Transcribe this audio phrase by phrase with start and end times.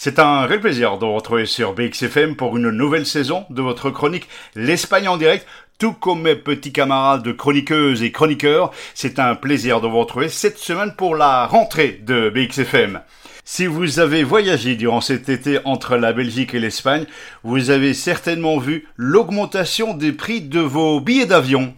[0.00, 3.90] C'est un réel plaisir de vous retrouver sur BXFM pour une nouvelle saison de votre
[3.90, 5.44] chronique L'Espagne en direct.
[5.80, 10.28] Tout comme mes petits camarades de chroniqueuses et chroniqueurs, c'est un plaisir de vous retrouver
[10.28, 13.00] cette semaine pour la rentrée de BXFM.
[13.44, 17.06] Si vous avez voyagé durant cet été entre la Belgique et l'Espagne,
[17.42, 21.74] vous avez certainement vu l'augmentation des prix de vos billets d'avion.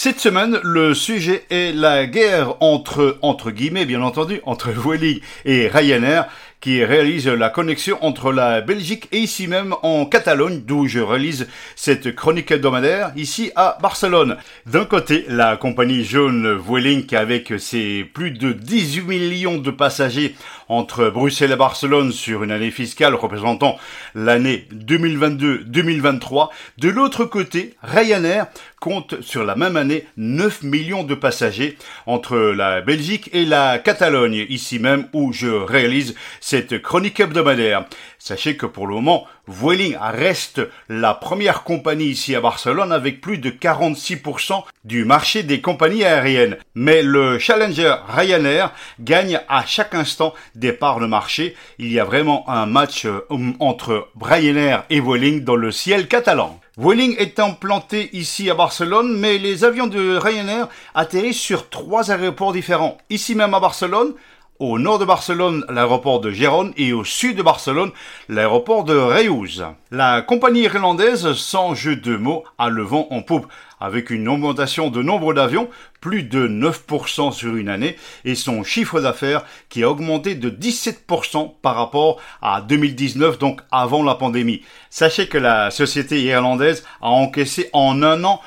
[0.00, 5.66] Cette semaine, le sujet est la guerre entre, entre guillemets, bien entendu, entre Vueling et
[5.66, 6.28] Ryanair,
[6.60, 11.48] qui réalise la connexion entre la Belgique et ici même en Catalogne, d'où je réalise
[11.76, 14.36] cette chronique hebdomadaire, ici à Barcelone.
[14.66, 20.34] D'un côté, la compagnie jaune Vueling, avec ses plus de 18 millions de passagers
[20.68, 23.78] entre Bruxelles et Barcelone sur une année fiscale représentant
[24.14, 26.48] l'année 2022-2023.
[26.78, 28.46] De l'autre côté, Ryanair
[28.80, 31.76] compte sur la même année 9 millions de passagers
[32.06, 37.86] entre la Belgique et la Catalogne, ici même où je réalise cette chronique hebdomadaire.
[38.18, 43.38] Sachez que pour le moment, Vueling reste la première compagnie ici à Barcelone avec plus
[43.38, 46.56] de 46% du marché des compagnies aériennes.
[46.74, 51.54] Mais le challenger Ryanair gagne à chaque instant des parts de marché.
[51.78, 53.24] Il y a vraiment un match euh,
[53.60, 56.58] entre Ryanair et Vueling dans le ciel catalan.
[56.76, 62.52] Vueling est implanté ici à Barcelone, mais les avions de Ryanair atterrissent sur trois aéroports
[62.52, 62.98] différents.
[63.10, 64.14] Ici même à Barcelone,
[64.58, 67.92] au nord de Barcelone, l'aéroport de Gérone et au sud de Barcelone,
[68.28, 69.62] l'aéroport de Reus.
[69.92, 73.46] La compagnie irlandaise, sans jeu de mots, a le vent en poupe,
[73.80, 75.68] avec une augmentation de nombre d'avions,
[76.00, 81.54] plus de 9% sur une année, et son chiffre d'affaires qui a augmenté de 17%
[81.62, 84.62] par rapport à 2019, donc avant la pandémie.
[84.90, 88.40] Sachez que la société irlandaise a encaissé en un an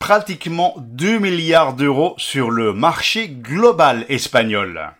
[0.00, 4.92] pratiquement 2 milliards d'euros sur le marché global espagnol.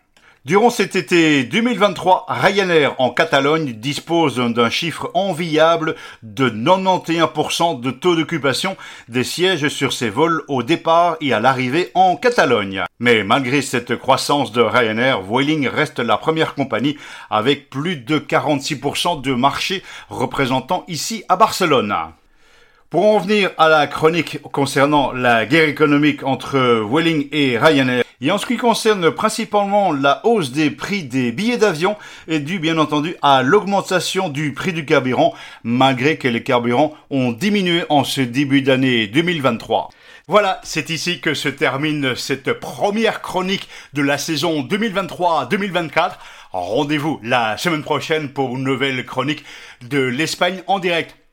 [0.45, 8.15] Durant cet été 2023, Ryanair en Catalogne dispose d'un chiffre enviable de 91% de taux
[8.15, 8.77] d'occupation
[9.09, 12.85] des sièges sur ses vols au départ et à l'arrivée en Catalogne.
[12.99, 16.99] Mais malgré cette croissance de Ryanair, Vueling reste la première compagnie
[17.31, 21.95] avec plus de 46% de marché représentant ici à Barcelone.
[22.95, 28.31] Pour en venir à la chronique concernant la guerre économique entre Vueling et Ryanair, et
[28.31, 31.97] en ce qui concerne principalement la hausse des prix des billets d'avion
[32.29, 35.35] est due bien entendu à l'augmentation du prix du carburant,
[35.65, 39.91] malgré que les carburants ont diminué en ce début d'année 2023.
[40.29, 46.13] Voilà, c'est ici que se termine cette première chronique de la saison 2023-2024.
[46.53, 49.45] Rendez-vous la semaine prochaine pour une nouvelle chronique
[49.83, 51.17] de l'Espagne en direct.